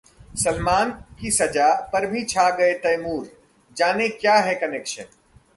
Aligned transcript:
सलमान 0.35 0.91
की 1.19 1.31
सजा 1.31 1.67
पर 1.93 2.07
भी 2.07 2.23
छा 2.23 2.49
गए 2.49 2.73
तैमूर, 2.73 3.31
जानें 3.77 4.09
क्या 4.11 4.35
है 4.35 4.55
कनेक्शन? 4.55 5.03